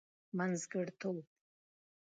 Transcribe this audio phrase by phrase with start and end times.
[0.37, 1.17] منځګړتوب.